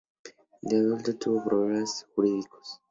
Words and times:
De 0.67 0.73
adulto 0.79 1.13
tuvo 1.21 1.43
problemas 1.49 2.03
jurídicos. 2.15 2.79